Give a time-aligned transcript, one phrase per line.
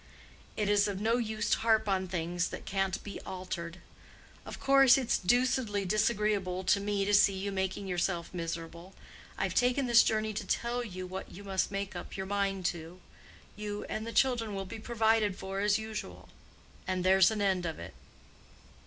[0.57, 3.77] It is of no use to harp on things that can't be altered.
[4.47, 8.95] Of course, its deucedly disagreeable to me to see you making yourself miserable.
[9.37, 13.83] I've taken this journey to tell you what you must make up your mind to—you
[13.83, 17.93] and the children will be provided for as usual—and there's an end of it."